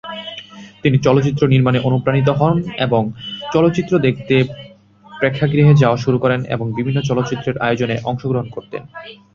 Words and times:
তিনি 0.83 0.97
চলচ্চিত্র 0.97 1.41
নির্মাণে 1.47 1.79
অনুপ্রাণিত 1.79 2.29
হন 2.31 2.55
এবং 2.77 3.01
চলচ্চিত্র 3.53 3.93
দেখতে 3.99 4.35
প্রেক্ষাগৃহে 5.05 5.73
যাওয়া 5.73 5.97
শুরু 5.97 6.17
করেন 6.19 6.39
এবং 6.45 6.65
বিভিন্ন 6.73 6.99
চলচ্চিত্রের 7.01 7.57
আয়োজনে 7.57 7.95
অংশগ্রহণ 8.03 8.47
করতেন। 8.49 8.81